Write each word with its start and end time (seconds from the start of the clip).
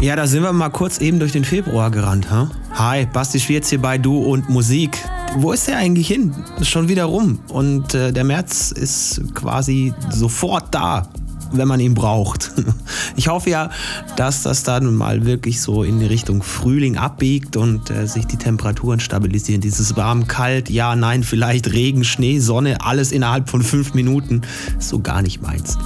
ja, 0.00 0.16
da 0.16 0.26
sind 0.26 0.42
wir 0.44 0.52
mal 0.54 0.70
kurz 0.70 0.96
eben 0.96 1.18
durch 1.18 1.32
den 1.32 1.44
Februar 1.44 1.90
gerannt, 1.90 2.30
ha? 2.30 2.40
Huh? 2.70 2.78
Hi, 2.78 3.04
Basti 3.12 3.38
Schwierz 3.38 3.68
hier 3.68 3.82
bei 3.82 3.98
Du 3.98 4.18
und 4.20 4.48
Musik 4.48 4.96
wo 5.36 5.52
ist 5.52 5.68
der 5.68 5.76
eigentlich 5.76 6.08
hin? 6.08 6.34
schon 6.62 6.88
wieder 6.88 7.04
rum. 7.04 7.38
Und 7.48 7.94
äh, 7.94 8.12
der 8.12 8.24
März 8.24 8.72
ist 8.72 9.20
quasi 9.34 9.92
sofort 10.10 10.74
da, 10.74 11.08
wenn 11.52 11.68
man 11.68 11.80
ihn 11.80 11.94
braucht. 11.94 12.50
Ich 13.16 13.26
hoffe 13.26 13.50
ja, 13.50 13.70
dass 14.14 14.44
das 14.44 14.62
dann 14.62 14.94
mal 14.94 15.24
wirklich 15.26 15.60
so 15.60 15.82
in 15.82 15.98
die 15.98 16.06
Richtung 16.06 16.40
Frühling 16.40 16.98
abbiegt 16.98 17.56
und 17.56 17.90
äh, 17.90 18.06
sich 18.06 18.28
die 18.28 18.36
Temperaturen 18.36 19.00
stabilisieren. 19.00 19.60
Dieses 19.60 19.96
warm, 19.96 20.28
kalt, 20.28 20.70
ja, 20.70 20.94
nein, 20.94 21.24
vielleicht 21.24 21.72
Regen, 21.72 22.04
Schnee, 22.04 22.38
Sonne, 22.38 22.80
alles 22.80 23.10
innerhalb 23.10 23.48
von 23.50 23.62
fünf 23.62 23.92
Minuten. 23.92 24.42
so 24.78 25.00
gar 25.00 25.22
nicht 25.22 25.42
meins. 25.42 25.76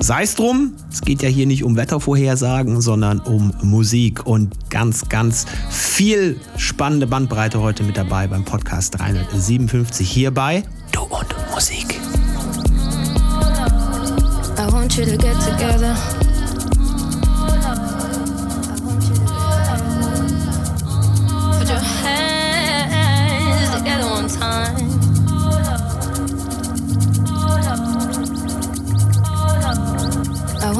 Sei 0.00 0.22
es 0.22 0.36
drum, 0.36 0.72
es 0.90 1.00
geht 1.02 1.22
ja 1.22 1.28
hier 1.28 1.46
nicht 1.46 1.64
um 1.64 1.76
Wettervorhersagen, 1.76 2.80
sondern 2.80 3.18
um 3.18 3.52
Musik 3.62 4.24
und 4.26 4.70
ganz, 4.70 5.08
ganz 5.08 5.44
viel 5.70 6.38
spannende 6.56 7.06
Bandbreite 7.08 7.60
heute 7.60 7.82
mit 7.82 7.96
dabei 7.96 8.28
beim 8.28 8.44
Podcast 8.44 8.98
357 9.00 10.08
hier 10.08 10.30
bei 10.30 10.62
Du 10.92 11.00
und 11.02 11.34
Musik. 11.52 12.00
I 14.58 14.72
want 14.72 14.96
you 14.96 15.04
to 15.04 15.10
get 15.16 15.34
together. 15.40 15.96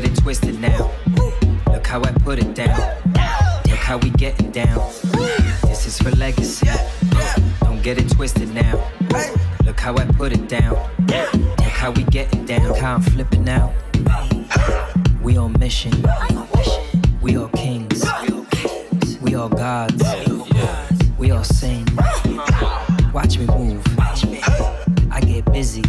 get 0.00 0.06
it 0.06 0.16
twisted 0.16 0.58
now. 0.58 0.90
Look 1.66 1.86
how 1.86 2.00
I 2.02 2.12
put 2.24 2.38
it 2.38 2.54
down. 2.54 2.78
Look 3.08 3.76
how 3.76 3.98
we 3.98 4.08
getting 4.08 4.50
down. 4.50 4.78
This 5.68 5.84
is 5.84 5.98
for 5.98 6.10
legacy. 6.12 6.66
Don't 7.60 7.82
get 7.82 7.98
it 8.00 8.08
twisted 8.08 8.48
now. 8.54 8.90
Look 9.66 9.78
how 9.78 9.94
I 9.96 10.06
put 10.06 10.32
it 10.32 10.48
down. 10.48 10.78
Look 11.08 11.60
how 11.80 11.90
we 11.90 12.04
getting 12.04 12.46
down. 12.46 12.68
Look 12.68 12.78
how 12.78 12.94
I'm 12.94 13.02
flipping 13.02 13.46
out. 13.50 13.74
We 15.20 15.36
on 15.36 15.52
mission. 15.60 15.92
We 17.20 17.36
all 17.36 17.48
kings. 17.48 18.02
We 19.22 19.34
all 19.34 19.50
gods. 19.50 20.02
We 21.18 21.32
all 21.32 21.44
sing. 21.44 21.86
Watch 23.12 23.38
me 23.38 23.44
move. 23.44 23.84
I 25.10 25.20
get 25.20 25.44
busy. 25.52 25.82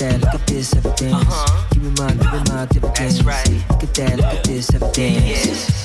that, 0.00 0.20
look 0.22 0.34
at 0.34 0.46
this, 0.46 0.74
everything. 0.76 1.12
Uh-huh. 1.12 1.68
Give 1.70 1.82
me 1.82 1.90
my, 1.98 2.08
give 2.12 2.32
me 2.32 2.54
my, 2.54 2.66
give 2.66 2.82
me 2.82 2.88
That's 2.96 3.18
dance. 3.18 3.22
right. 3.22 3.70
Look 3.70 3.82
at 3.84 3.94
that, 3.94 4.16
look 4.16 4.26
at 4.34 4.44
this, 4.44 4.74
everything. 4.74 5.22
Yeah. 5.24 5.79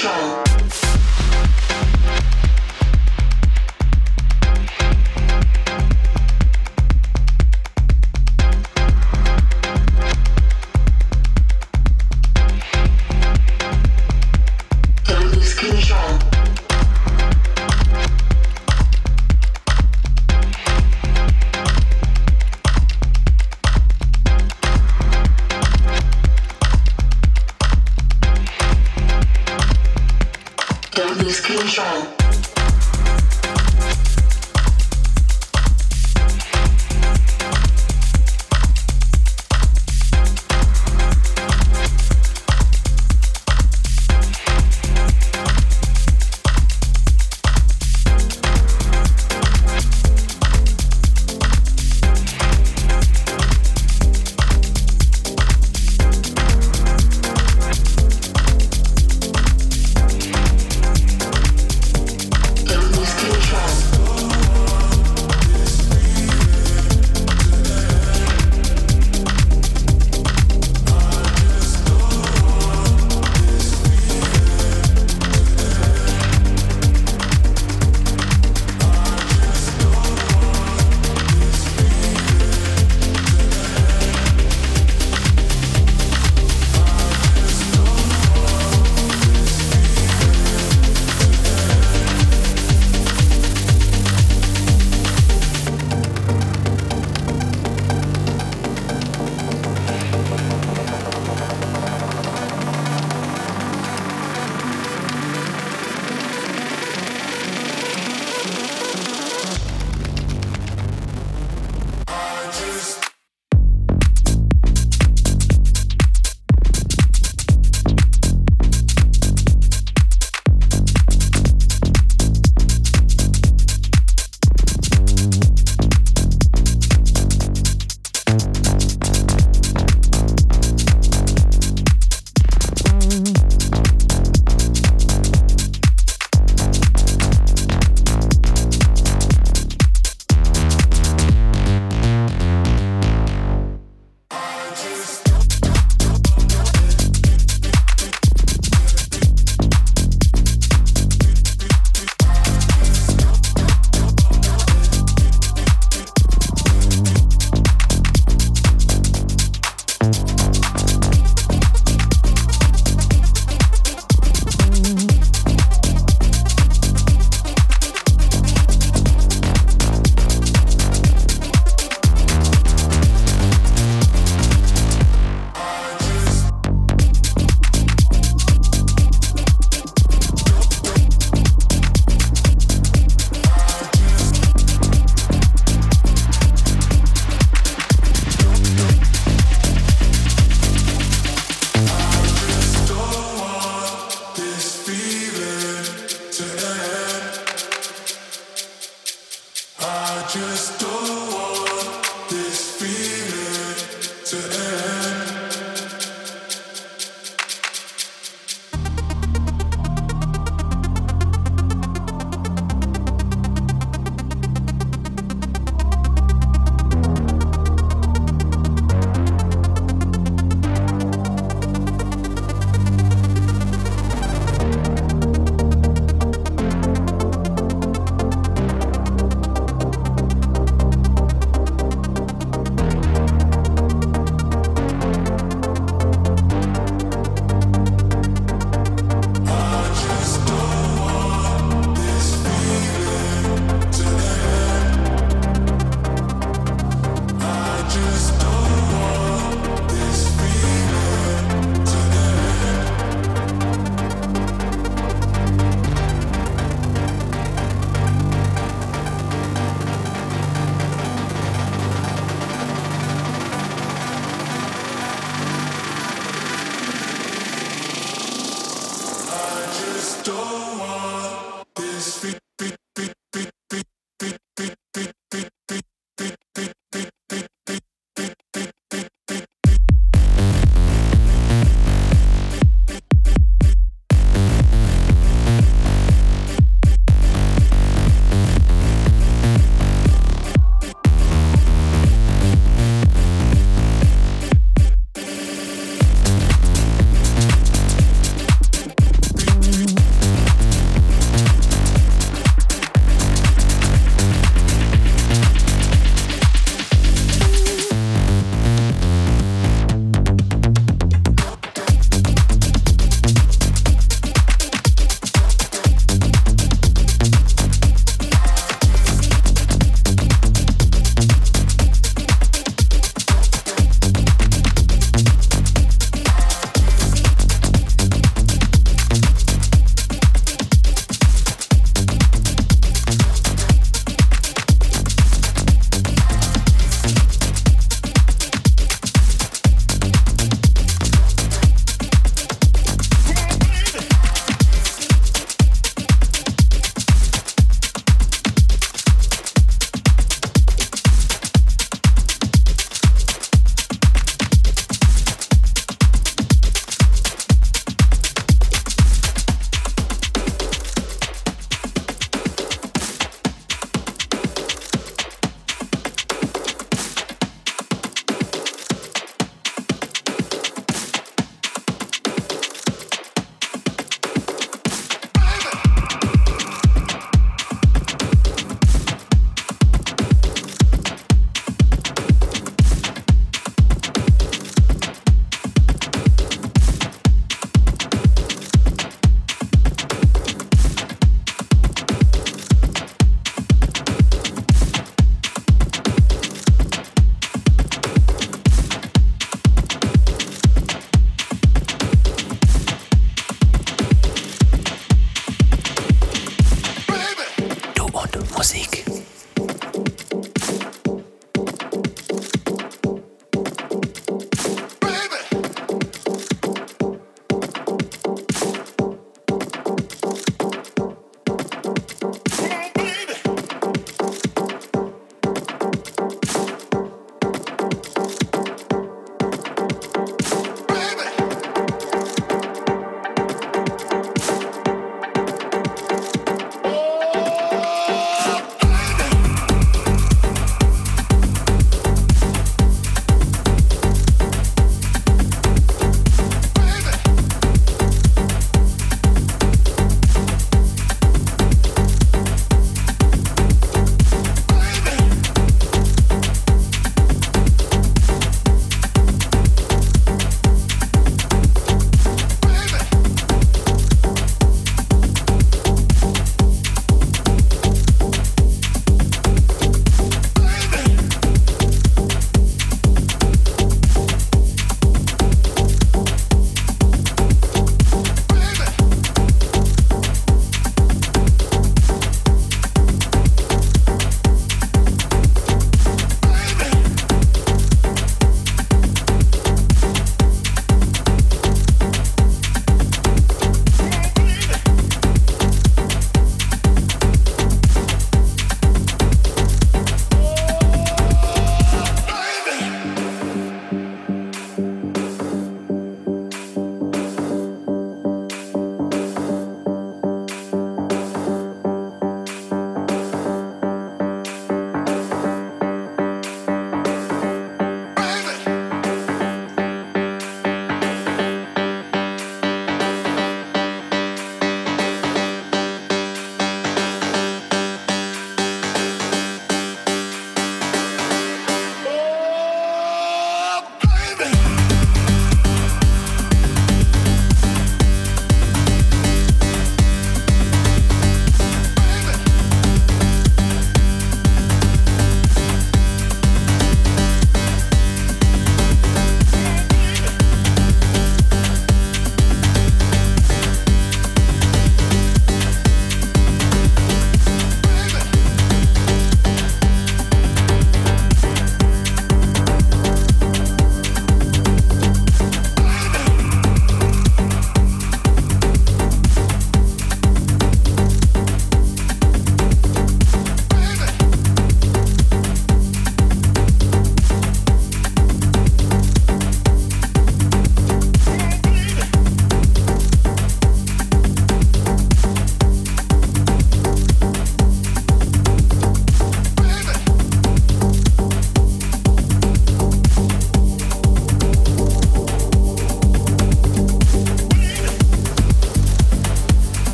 control. 0.00 0.45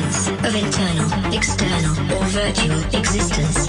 sense 0.00 0.28
of 0.46 0.54
internal, 0.54 1.34
external, 1.36 1.90
or 2.14 2.24
virtual 2.26 2.82
existence. 2.98 3.68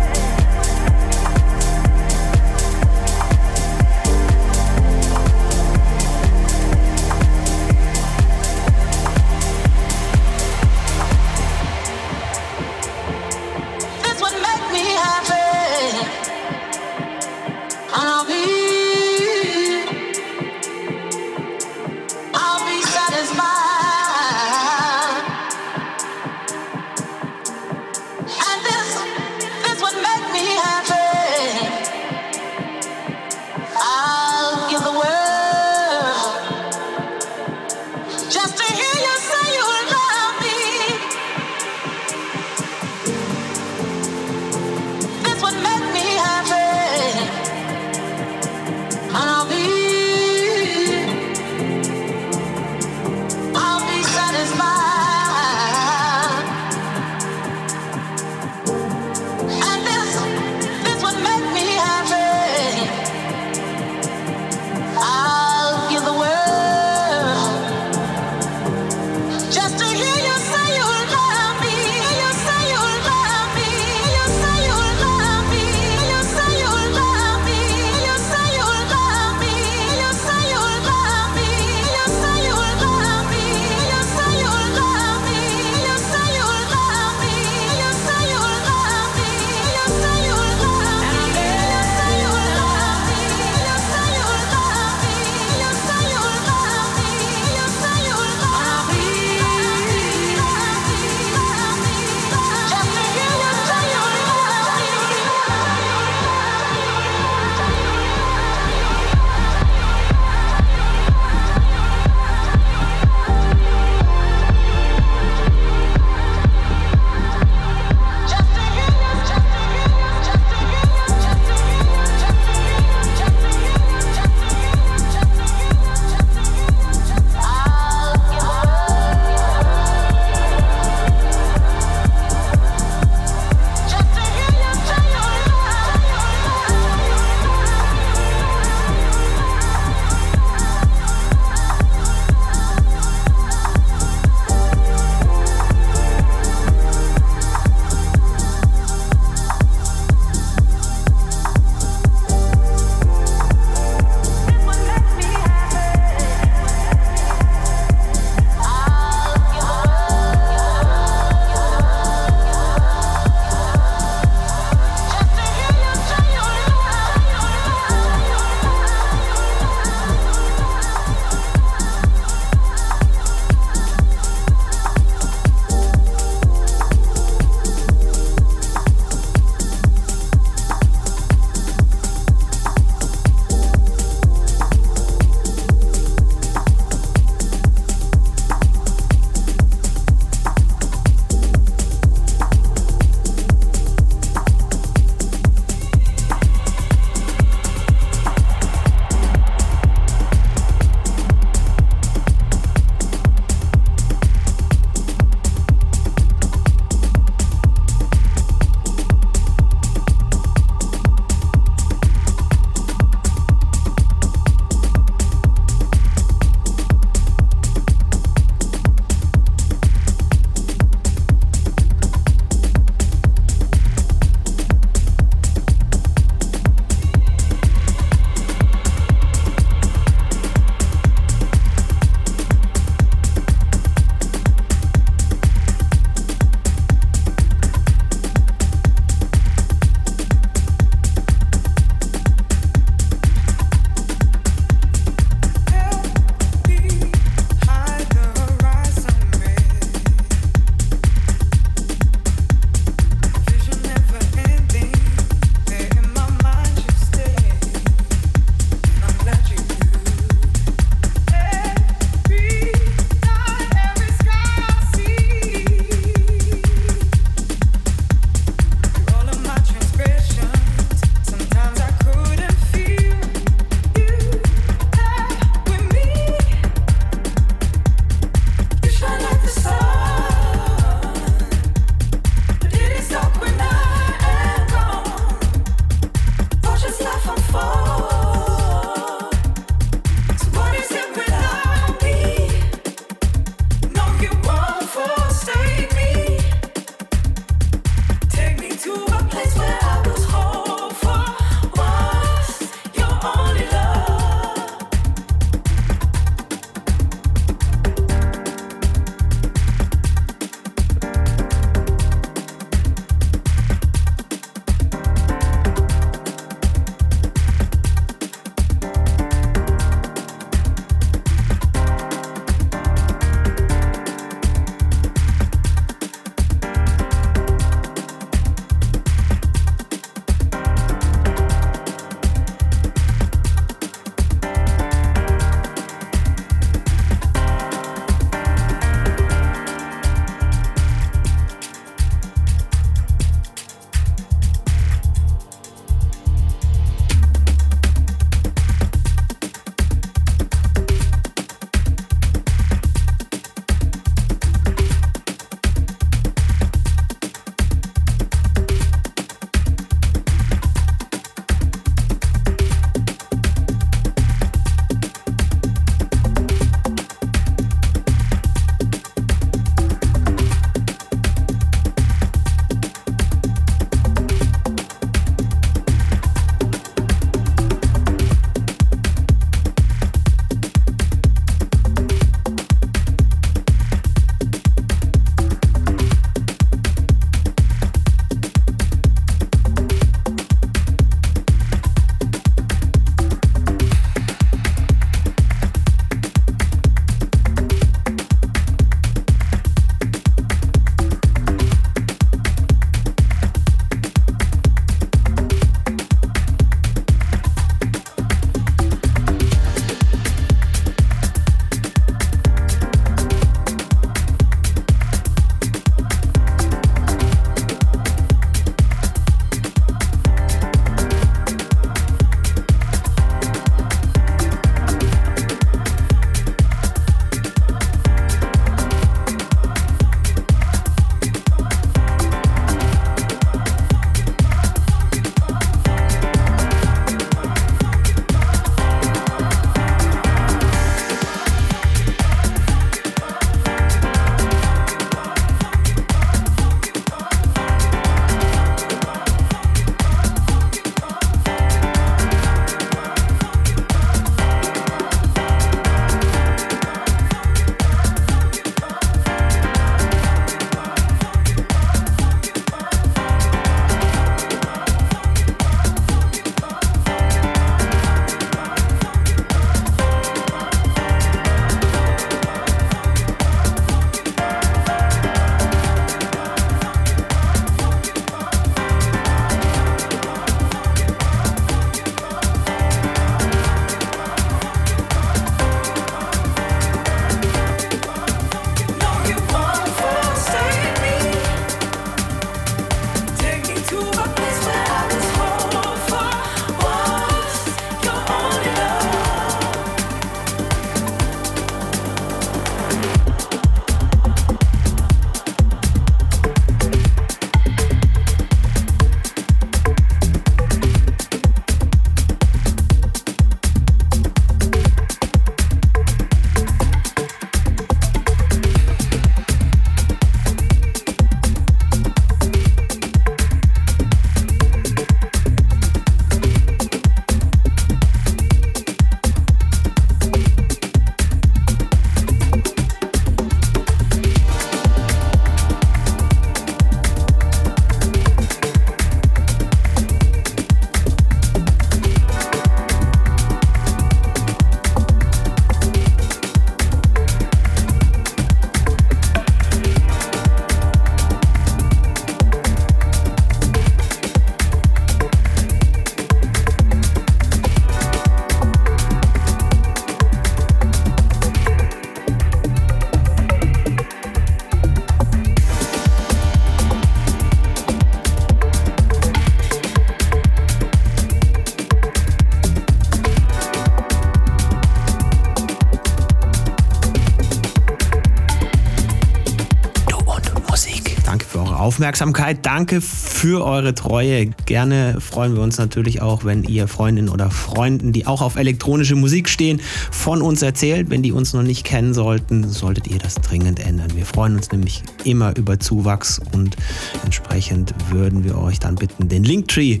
Aufmerksamkeit. 581.86 582.66
Danke 582.66 583.00
für 583.00 583.64
eure 583.64 583.94
Treue. 583.94 584.46
Gerne 584.66 585.20
freuen 585.20 585.54
wir 585.54 585.62
uns 585.62 585.78
natürlich 585.78 586.20
auch, 586.20 586.44
wenn 586.44 586.64
ihr 586.64 586.88
Freundinnen 586.88 587.28
oder 587.28 587.48
Freunden, 587.52 588.10
die 588.12 588.26
auch 588.26 588.42
auf 588.42 588.56
elektronische 588.56 589.14
Musik 589.14 589.48
stehen, 589.48 589.80
von 590.10 590.42
uns 590.42 590.62
erzählt. 590.62 591.10
Wenn 591.10 591.22
die 591.22 591.30
uns 591.30 591.52
noch 591.52 591.62
nicht 591.62 591.84
kennen 591.84 592.12
sollten, 592.12 592.68
solltet 592.68 593.06
ihr 593.06 593.18
das 593.20 593.36
dringend 593.36 593.78
ändern. 593.78 594.08
Wir 594.16 594.26
freuen 594.26 594.56
uns 594.56 594.72
nämlich 594.72 595.04
immer 595.22 595.56
über 595.56 595.78
Zuwachs 595.78 596.40
und 596.52 596.76
entsprechend 597.24 597.94
würden 598.10 598.42
wir 598.42 598.58
euch 598.58 598.80
dann 598.80 598.96
bitten, 598.96 599.28
den 599.28 599.44
Linktree 599.44 600.00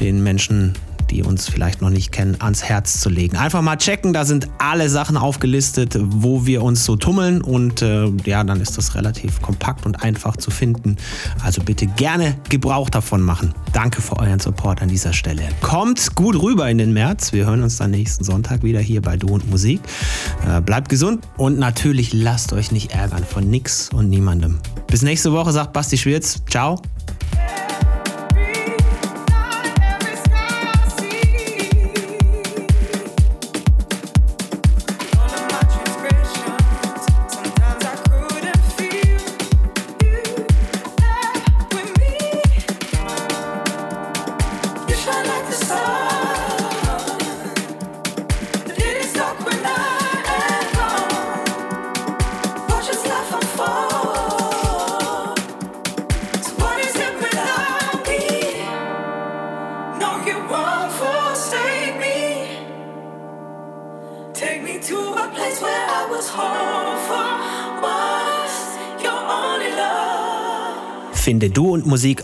den 0.00 0.22
Menschen 0.22 0.72
die 1.10 1.22
uns 1.22 1.48
vielleicht 1.48 1.82
noch 1.82 1.90
nicht 1.90 2.12
kennen, 2.12 2.36
ans 2.40 2.62
Herz 2.62 3.00
zu 3.00 3.08
legen. 3.10 3.36
Einfach 3.36 3.60
mal 3.62 3.76
checken, 3.76 4.12
da 4.12 4.24
sind 4.24 4.48
alle 4.58 4.88
Sachen 4.88 5.16
aufgelistet, 5.16 5.96
wo 6.00 6.46
wir 6.46 6.62
uns 6.62 6.84
so 6.84 6.96
tummeln 6.96 7.42
und 7.42 7.82
äh, 7.82 8.08
ja, 8.24 8.44
dann 8.44 8.60
ist 8.60 8.78
das 8.78 8.94
relativ 8.94 9.42
kompakt 9.42 9.86
und 9.86 10.02
einfach 10.02 10.36
zu 10.36 10.50
finden. 10.50 10.96
Also 11.44 11.62
bitte 11.62 11.86
gerne 11.86 12.36
Gebrauch 12.48 12.88
davon 12.90 13.20
machen. 13.22 13.52
Danke 13.72 14.00
für 14.02 14.18
euren 14.18 14.40
Support 14.40 14.82
an 14.82 14.88
dieser 14.88 15.12
Stelle. 15.12 15.42
Kommt 15.60 16.14
gut 16.14 16.40
rüber 16.40 16.68
in 16.70 16.78
den 16.78 16.92
März. 16.92 17.32
Wir 17.32 17.46
hören 17.46 17.62
uns 17.62 17.76
dann 17.76 17.90
nächsten 17.90 18.24
Sonntag 18.24 18.62
wieder 18.62 18.80
hier 18.80 19.02
bei 19.02 19.16
Du 19.16 19.28
und 19.28 19.50
Musik. 19.50 19.80
Äh, 20.48 20.60
bleibt 20.60 20.88
gesund 20.88 21.26
und 21.36 21.58
natürlich 21.58 22.12
lasst 22.12 22.52
euch 22.52 22.70
nicht 22.72 22.92
ärgern 22.92 23.24
von 23.24 23.48
nix 23.48 23.90
und 23.92 24.08
niemandem. 24.08 24.58
Bis 24.86 25.02
nächste 25.02 25.32
Woche, 25.32 25.52
sagt 25.52 25.72
Basti 25.72 25.98
Schwirz. 25.98 26.42
Ciao. 26.48 26.80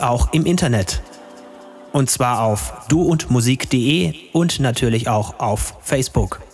auch 0.01 0.33
im 0.33 0.45
Internet. 0.47 1.03
Und 1.93 2.11
zwar 2.11 2.43
auf 2.43 2.75
duundmusik.de 2.89 4.13
und 4.33 4.61
natürlich 4.61 5.09
auch 5.09 5.39
auf 5.39 5.75
Facebook. 5.83 6.46